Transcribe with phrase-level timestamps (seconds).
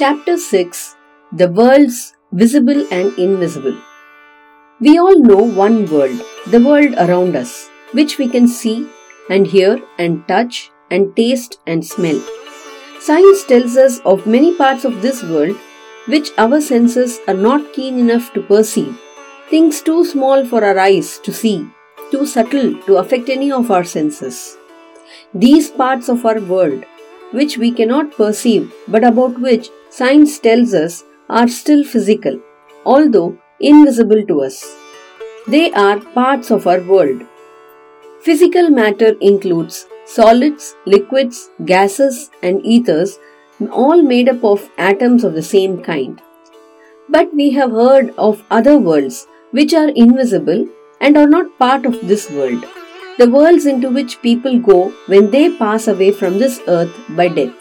[0.00, 0.96] Chapter 6
[1.30, 3.76] The Worlds Visible and Invisible.
[4.80, 8.88] We all know one world, the world around us, which we can see
[9.28, 12.18] and hear and touch and taste and smell.
[12.98, 15.58] Science tells us of many parts of this world
[16.06, 18.98] which our senses are not keen enough to perceive,
[19.50, 21.68] things too small for our eyes to see,
[22.10, 24.56] too subtle to affect any of our senses.
[25.34, 26.86] These parts of our world,
[27.32, 32.40] which we cannot perceive but about which science tells us are still physical,
[32.84, 34.76] although invisible to us.
[35.46, 37.22] They are parts of our world.
[38.22, 43.18] Physical matter includes solids, liquids, gases, and ethers,
[43.70, 46.20] all made up of atoms of the same kind.
[47.08, 50.68] But we have heard of other worlds which are invisible
[51.00, 52.64] and are not part of this world,
[53.20, 54.76] the worlds into which people go
[55.12, 57.52] when they pass away from this earth by death.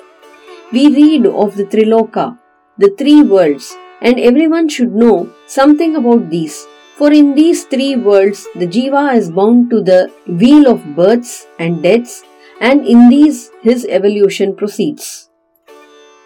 [0.72, 2.38] We read of the Triloka,
[2.78, 6.66] the three worlds, and everyone should know something about these.
[6.96, 11.84] For in these three worlds, the Jiva is bound to the wheel of births and
[11.84, 12.24] deaths,
[12.62, 15.30] and in these his evolution proceeds.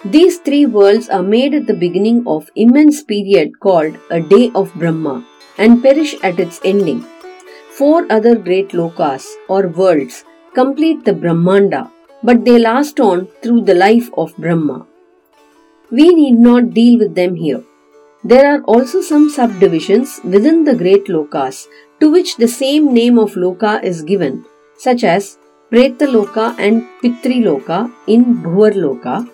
[0.05, 4.75] These three worlds are made at the beginning of immense period called a day of
[4.75, 5.25] Brahma
[5.57, 7.03] and perish at its ending.
[7.77, 11.89] Four other great lokas or worlds complete the Brahmanda,
[12.21, 14.85] but they last on through the life of Brahma.
[15.89, 17.63] We need not deal with them here.
[18.23, 21.65] There are also some subdivisions within the great lokas
[21.99, 24.45] to which the same name of loka is given,
[24.77, 25.39] such as
[25.71, 29.27] Pretaloka and Pitriloka in Bhuvarloka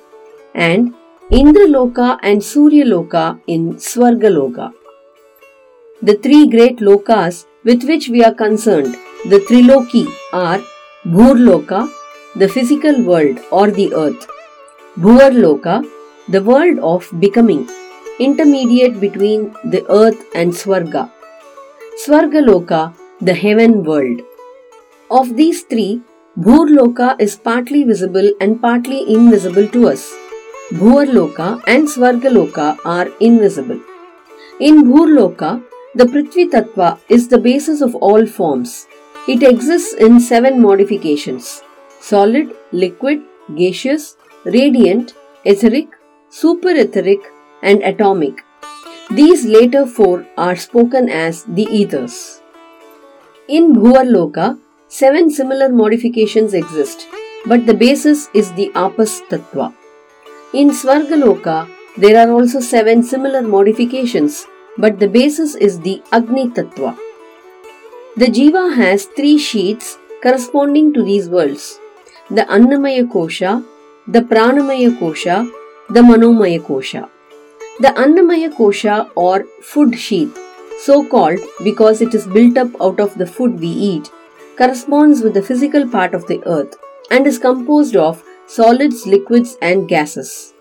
[0.56, 0.94] and
[1.30, 4.72] Indraloka and Suryaloka in Swargaloka.
[6.02, 8.94] The three great lokas with which we are concerned,
[9.31, 10.59] the Triloki, are
[11.06, 11.81] Bhurloka,
[12.36, 14.28] the physical world or the earth,
[14.98, 15.75] Bhuvarloka,
[16.28, 17.70] the world of becoming,
[18.20, 21.12] intermediate between the earth and Swarga,
[22.03, 24.22] Swargaloka, the heaven world.
[25.12, 26.01] Of these three,
[26.38, 30.12] Bhurloka is partly visible and partly invisible to us.
[30.72, 33.80] Bhuvarloka and Swargaloka are invisible.
[34.59, 35.62] In Bhurloka,
[35.95, 38.88] the Prithvi Tattva is the basis of all forms.
[39.27, 41.63] It exists in seven modifications
[42.00, 43.22] solid, liquid,
[43.55, 45.13] gaseous, radiant,
[45.45, 45.88] etheric,
[46.29, 47.19] superetheric,
[47.61, 48.44] and atomic.
[49.09, 52.41] These later four are spoken as the ethers.
[53.47, 57.07] In Bhuvarloka, seven similar modifications exist,
[57.47, 59.73] but the basis is the Apas Tattva.
[60.53, 61.67] In Swargaloka,
[61.97, 64.45] there are also seven similar modifications,
[64.84, 66.97] but the basis is the Agni Tattva.
[68.16, 71.79] The Jiva has three sheets corresponding to these worlds
[72.29, 73.66] the Annamaya Kosha,
[74.07, 75.38] the Pranamaya Kosha,
[75.89, 77.09] the Manomaya Kosha.
[77.79, 80.38] The Annamaya Kosha or food sheath,
[80.85, 84.12] so called because it is built up out of the food we eat,
[84.57, 86.78] corresponds with the physical part of the earth
[87.09, 90.53] and is composed of solids, liquids, and gases.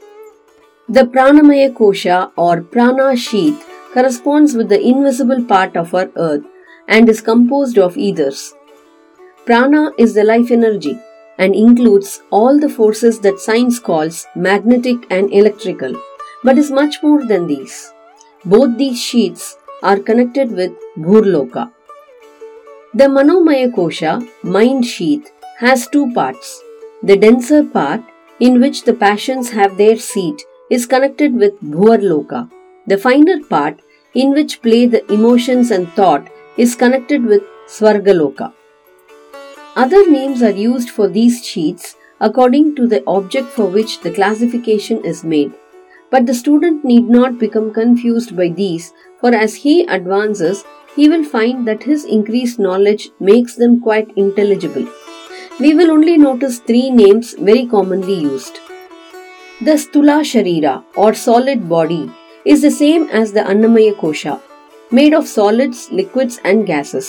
[0.88, 6.44] The Pranamaya Kosha or Prana sheath corresponds with the invisible part of our earth
[6.86, 8.54] and is composed of ethers.
[9.46, 10.98] Prana is the life energy
[11.38, 15.94] and includes all the forces that science calls magnetic and electrical,
[16.44, 17.92] but is much more than these.
[18.44, 21.72] Both these sheets are connected with Bhurloka.
[22.94, 26.62] The Manomaya Kosha, mind sheath, has two parts.
[27.02, 28.02] The denser part,
[28.40, 32.50] in which the passions have their seat, is connected with Bhuvarloka
[32.88, 33.80] the finer part,
[34.14, 38.52] in which play the emotions and thought, is connected with Svargaloka.
[39.76, 45.04] Other names are used for these sheets according to the object for which the classification
[45.04, 45.52] is made.
[46.10, 50.64] But the student need not become confused by these, for as he advances,
[50.96, 54.88] he will find that his increased knowledge makes them quite intelligible.
[55.60, 58.58] We will only notice three names very commonly used.
[59.60, 62.10] The Stula Sharira or solid body
[62.52, 64.40] is the same as the Annamaya Kosha,
[64.90, 67.08] made of solids, liquids, and gases.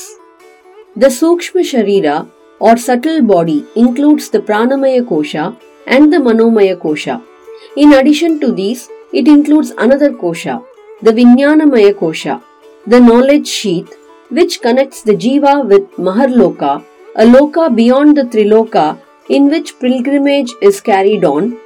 [0.97, 2.17] The Sukshma Sharira
[2.59, 5.45] or subtle body includes the Pranamaya Kosha
[5.87, 7.23] and the Manomaya Kosha.
[7.77, 10.61] In addition to these, it includes another Kosha,
[11.01, 12.43] the Vijnanamaya Kosha,
[12.85, 13.95] the knowledge sheath,
[14.29, 16.83] which connects the Jiva with Maharloka,
[17.15, 18.99] a loka beyond the Triloka
[19.29, 21.57] in which pilgrimage is carried on,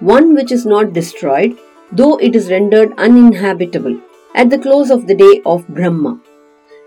[0.00, 1.56] one which is not destroyed,
[1.92, 4.00] though it is rendered uninhabitable
[4.34, 6.20] at the close of the day of Brahma.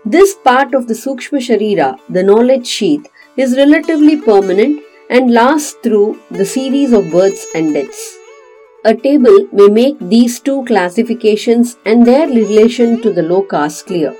[0.04, 3.06] This part of the Sukshma Sharira, the knowledge sheath,
[3.36, 8.18] is relatively permanent and lasts through the series of births and deaths.
[8.88, 14.14] a table may make these two classifications and their relation to the lokas clear.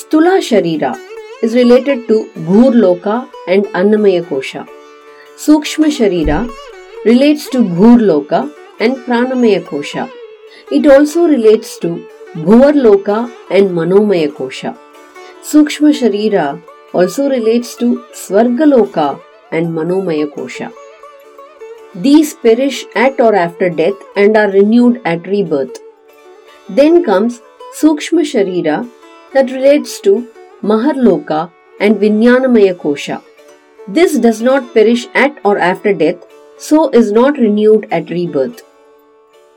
[0.00, 0.92] Stula Sharira
[1.42, 2.16] is related to
[2.48, 4.66] Bhur Loka and Annamaya Kosha.
[5.44, 6.40] Sukshma Sharira
[7.04, 8.42] relates to Bhur Loka
[8.80, 10.10] and Pranamaya Kosha.
[10.70, 14.76] It also relates to Bhuvar Loka and Manomaya Kosha.
[15.42, 16.62] Sukshma Sharira
[16.92, 19.20] also relates to Svargaloka
[19.52, 20.72] and Manomaya Kosha.
[21.94, 25.78] These perish at or after death and are renewed at rebirth.
[26.68, 27.40] Then comes
[27.80, 28.88] Sukshma Sharira
[29.32, 30.28] that relates to
[30.62, 33.22] Maharloka and Vijnanamaya Kosha.
[33.86, 36.16] This does not perish at or after death,
[36.56, 38.62] so is not renewed at rebirth.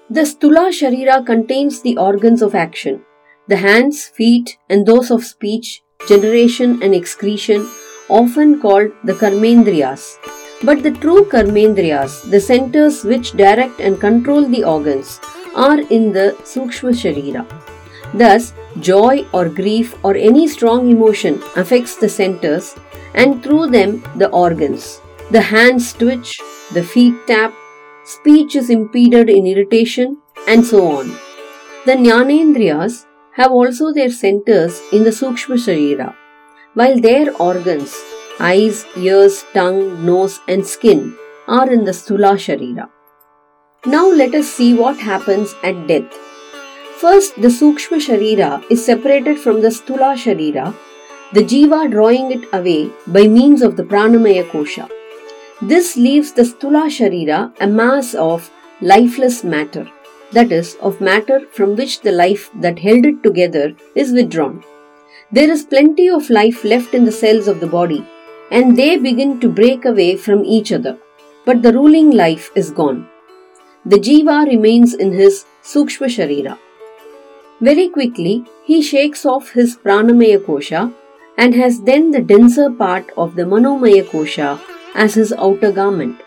[0.10, 3.04] The Stula Sharira contains the organs of action,
[3.48, 7.68] the hands, feet, and those of speech, generation, and excretion,
[8.10, 10.18] often called the Karmendriyas.
[10.64, 15.20] But the true Karmendriyas, the centers which direct and control the organs,
[15.56, 17.46] are in the Sukshma Sharira.
[18.14, 22.76] Thus, joy or grief or any strong emotion affects the centers
[23.14, 25.02] and through them the organs.
[25.32, 26.40] The hands twitch,
[26.74, 27.54] the feet tap,
[28.04, 30.18] speech is impeded in irritation,
[30.48, 31.10] and so on.
[31.86, 36.16] The Jnanendriyas have also their centers in the Sukshma Sharira,
[36.74, 37.96] while their organs,
[38.40, 41.16] eyes, ears, tongue, nose, and skin,
[41.48, 42.90] are in the Stula Sharira.
[43.86, 46.12] Now let us see what happens at death.
[46.98, 50.75] First, the Sukshma Sharira is separated from the Stula Sharira,
[51.31, 54.90] the Jiva drawing it away by means of the Pranamaya Kosha.
[55.62, 59.89] This leaves the Stula Sharira a mass of lifeless matter,
[60.31, 64.63] that is, of matter from which the life that held it together is withdrawn.
[65.31, 68.06] There is plenty of life left in the cells of the body,
[68.51, 70.95] and they begin to break away from each other,
[71.44, 73.09] but the ruling life is gone.
[73.83, 76.59] The Jiva remains in his Sukshma Sharira.
[77.62, 80.94] Very quickly, he shakes off his Pranamaya Kosha
[81.36, 84.59] and has then the denser part of the Manomaya Kosha
[84.98, 86.22] as his outer garment.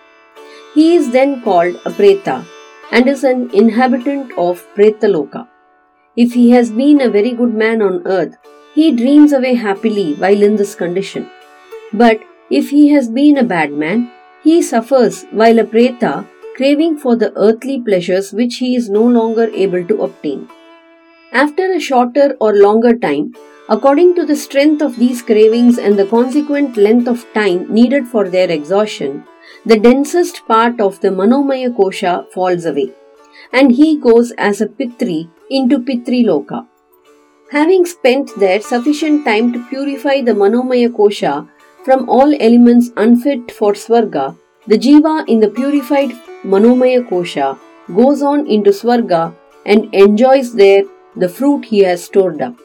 [0.75, 2.47] He is then called a Preta
[2.93, 5.49] and is an inhabitant of Pretaloka.
[6.17, 8.37] If he has been a very good man on earth,
[8.75, 11.29] he dreams away happily while in this condition.
[11.93, 12.21] But
[12.51, 14.11] if he has been a bad man,
[14.43, 16.27] he suffers while a Preta
[16.57, 20.49] craving for the earthly pleasures which he is no longer able to obtain.
[21.33, 23.35] After a shorter or longer time,
[23.75, 28.29] According to the strength of these cravings and the consequent length of time needed for
[28.29, 29.23] their exhaustion,
[29.65, 32.93] the densest part of the Manomaya Kosha falls away,
[33.53, 36.67] and he goes as a Pitri into Pitri Loka.
[37.53, 41.49] Having spent there sufficient time to purify the Manomaya Kosha
[41.85, 46.11] from all elements unfit for Swarga, the Jiva in the purified
[46.43, 47.57] Manomaya Kosha
[47.95, 49.33] goes on into Swarga
[49.65, 50.83] and enjoys there
[51.15, 52.57] the fruit he has stored up.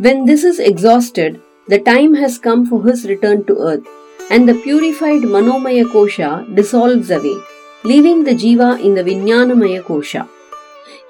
[0.00, 3.86] When this is exhausted, the time has come for his return to earth,
[4.30, 7.36] and the purified Manomaya Kosha dissolves away,
[7.82, 10.28] leaving the Jiva in the Vijnanamaya Kosha.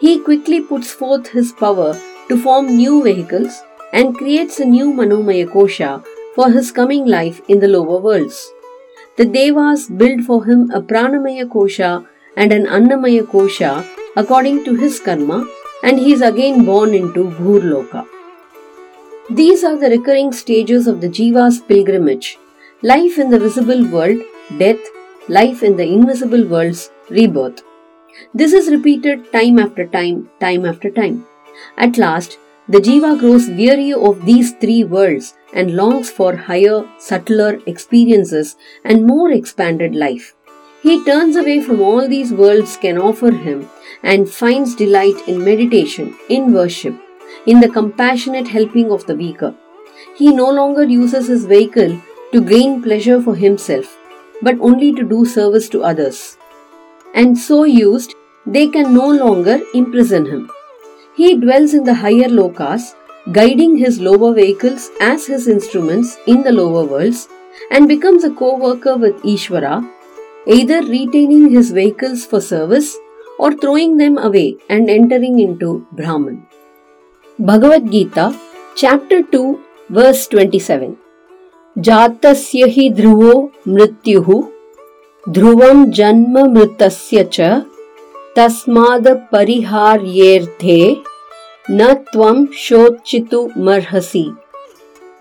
[0.00, 1.92] He quickly puts forth his power
[2.30, 3.60] to form new vehicles
[3.92, 6.02] and creates a new Manomaya Kosha
[6.34, 8.50] for his coming life in the lower worlds.
[9.18, 12.06] The Devas build for him a Pranamaya Kosha
[12.38, 15.46] and an Annamaya Kosha according to his karma,
[15.82, 18.06] and he is again born into Bhurloka.
[19.30, 22.38] These are the recurring stages of the Jiva's pilgrimage
[22.80, 24.22] life in the visible world,
[24.56, 24.78] death,
[25.28, 27.60] life in the invisible world's rebirth.
[28.32, 31.26] This is repeated time after time, time after time.
[31.76, 32.38] At last,
[32.70, 39.06] the Jiva grows weary of these three worlds and longs for higher, subtler experiences and
[39.06, 40.34] more expanded life.
[40.82, 43.68] He turns away from all these worlds can offer him
[44.02, 46.98] and finds delight in meditation, in worship,
[47.46, 49.54] in the compassionate helping of the weaker.
[50.16, 52.00] He no longer uses his vehicle
[52.32, 53.96] to gain pleasure for himself,
[54.42, 56.36] but only to do service to others.
[57.14, 58.14] And so used,
[58.46, 60.50] they can no longer imprison him.
[61.16, 62.94] He dwells in the higher lokas,
[63.32, 67.28] guiding his lower vehicles as his instruments in the lower worlds,
[67.70, 69.88] and becomes a co worker with Ishvara,
[70.46, 72.96] either retaining his vehicles for service
[73.38, 76.46] or throwing them away and entering into Brahman.
[77.40, 78.30] Gita
[78.76, 79.40] chapter two
[79.92, 80.94] verse twenty seven
[81.76, 83.34] जातस्य हि ध्रुवो
[83.68, 84.42] मृत्यु,
[85.26, 87.40] ध्रुवं जन्म मृतस्य च
[88.38, 90.80] तस्माद् परिहार्येर्थे
[91.70, 91.94] न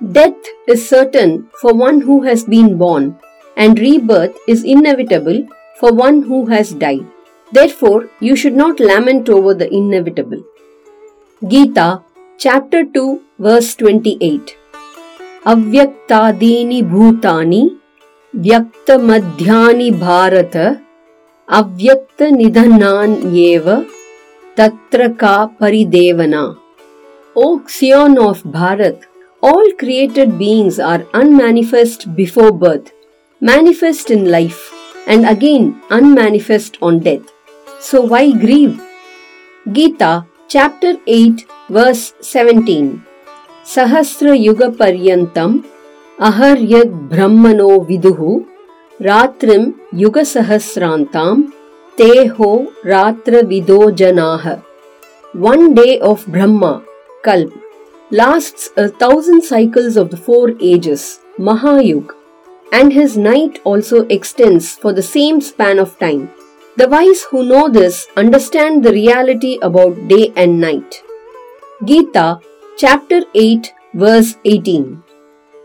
[0.02, 3.14] death is certain for one who has been born
[3.58, 5.44] and rebirth is inevitable
[5.82, 7.06] for one who has died
[7.52, 10.44] therefore you should not lament over the inevitable
[11.42, 11.90] Gita
[12.44, 14.56] chapter 2, verse 28.
[15.52, 17.62] Avyaktadini bhutani,
[18.36, 20.80] vyakta madhyani bharata,
[21.60, 23.78] avyakta nidhanan yeva,
[24.56, 26.56] tatra ka paridevana.
[27.36, 29.02] O scion of Bharat,
[29.42, 32.92] all created beings are unmanifest before birth,
[33.42, 34.72] manifest in life,
[35.08, 37.34] and again unmanifest on death.
[37.80, 38.80] So why grieve?
[39.72, 43.04] Gita, chapter 8, verse 17.
[43.64, 45.66] Sahasra Yuga Paryantam
[46.18, 48.46] Aharyad Brahmano Viduhu
[49.02, 51.52] Ratrim Yuga Sahasrantam
[51.98, 54.64] Teho Ratra Vido Janaha.
[55.34, 56.86] One day of Brahma,
[57.24, 57.52] Kalp,
[58.12, 62.12] lasts a thousand cycles of the four ages, Mahayug,
[62.72, 66.32] and his night also extends for the same span of time.
[66.78, 71.04] The wise who know this understand the reality about day and night.
[71.86, 72.40] Gita,
[72.76, 75.04] chapter 8, verse 18.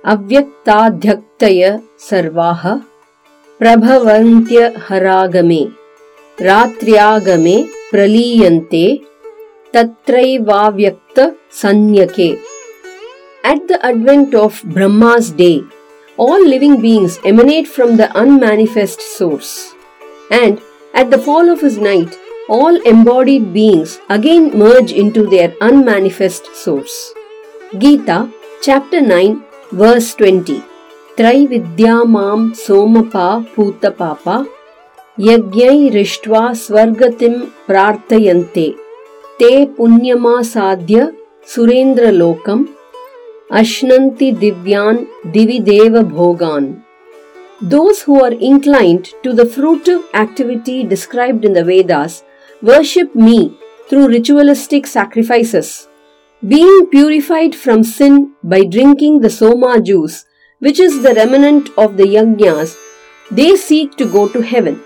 [0.05, 2.85] Avyaktadhyaktaya sarvaha
[3.59, 5.73] prabhavantya haragame
[6.37, 9.01] ratriagame praliyante
[9.73, 12.39] tatraivavyakta sanyake.
[13.43, 15.63] At the advent of Brahma's day,
[16.19, 19.73] all living beings emanate from the unmanifest source.
[20.31, 20.61] And
[20.93, 27.15] at the fall of his night, all embodied beings again merge into their unmanifest source.
[27.79, 28.29] Gita,
[28.63, 30.63] chapter 9, verse 20.
[31.17, 34.47] Traividyamam somapa puta papa
[35.19, 35.93] yajnai
[36.65, 38.77] swargatim prartayante
[39.39, 42.69] te punyamasadya surendralokam
[43.51, 46.83] ashnanti divyan divideva bhogan.
[47.61, 52.25] Those who are inclined to the fruitive activity described in the Vedas
[52.63, 55.89] Worship me through ritualistic sacrifices.
[56.47, 60.27] Being purified from sin by drinking the Soma juice,
[60.61, 62.77] which is the remnant of the Yajnas,
[63.33, 64.81] they seek to go to heaven.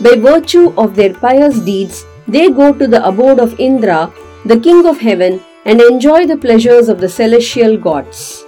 [0.00, 4.10] By virtue of their pious deeds, they go to the abode of Indra,
[4.46, 8.46] the king of heaven, and enjoy the pleasures of the celestial gods.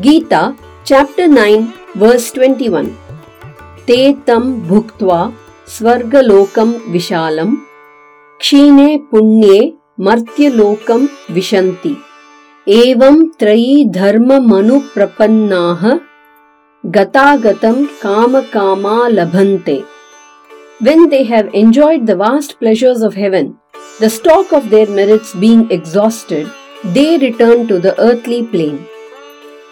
[0.00, 2.98] Gita, chapter 9, verse 21.
[3.86, 5.32] Te tam bhuktva
[5.70, 7.54] स्वर्गलोकं विशालम्
[8.40, 9.58] क्षीणे पुण्ये
[10.04, 11.04] मर्त्यलोकं
[11.34, 11.94] विशन्ति
[12.76, 15.84] एवं त्रयी धर्ममनुप्रपन्नाः
[16.96, 19.82] गतागतं कामकामा लभन्ते
[20.86, 23.58] When they have enjoyed the vast pleasures of heaven,
[24.00, 26.50] the stock of their merits being exhausted,
[26.96, 28.84] they return to the earthly plane.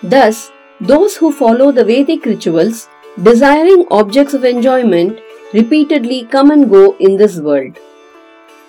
[0.04, 2.88] Thus, those who follow the Vedic rituals,
[3.20, 5.18] desiring objects of enjoyment,
[5.52, 7.76] repeatedly come and go in this world.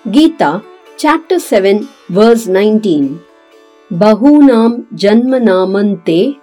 [0.09, 0.63] Gita,
[0.97, 3.21] chapter 7, verse 19.
[3.91, 6.39] Bahunam janmanamante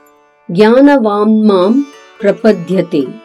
[0.51, 1.87] jnanavamam
[2.21, 3.21] prapadyate.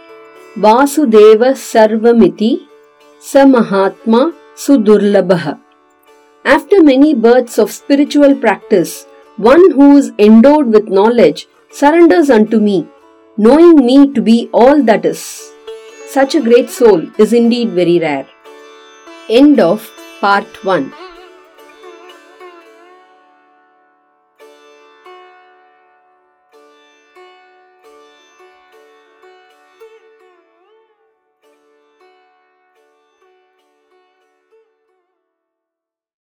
[0.57, 2.67] Vasudeva sarvamiti
[3.19, 5.59] samahatma sudurlabha.
[6.45, 9.05] After many births of spiritual practice,
[9.37, 12.87] one who is endowed with knowledge surrenders unto me,
[13.37, 15.52] knowing me to be all that is.
[16.13, 18.27] Such a great soul is indeed very rare.
[19.29, 19.89] End of
[20.21, 20.93] part 1